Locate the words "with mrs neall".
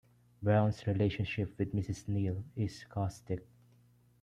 1.59-2.43